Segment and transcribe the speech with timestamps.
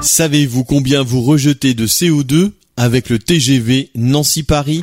[0.00, 4.82] Savez-vous combien vous rejetez de CO2 avec le TGV Nancy-Paris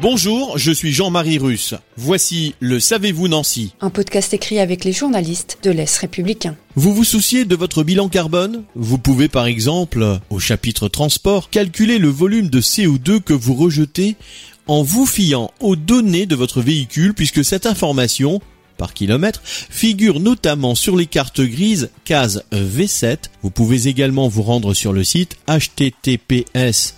[0.00, 1.74] Bonjour, je suis Jean-Marie Russe.
[1.96, 6.56] Voici le Savez-vous Nancy Un podcast écrit avec les journalistes de l'Est républicain.
[6.76, 11.98] Vous vous souciez de votre bilan carbone Vous pouvez par exemple, au chapitre transport, calculer
[11.98, 14.16] le volume de CO2 que vous rejetez
[14.66, 18.40] en vous fiant aux données de votre véhicule puisque cette information
[18.76, 23.18] par kilomètre figure notamment sur les cartes grises case V7.
[23.42, 26.94] Vous pouvez également vous rendre sur le site https